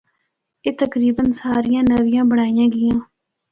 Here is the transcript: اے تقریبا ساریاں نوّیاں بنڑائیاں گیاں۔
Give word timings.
اے 0.63 0.69
تقریبا 0.81 1.23
ساریاں 1.39 1.83
نوّیاں 1.89 2.25
بنڑائیاں 2.29 2.67
گیاں۔ 2.73 2.99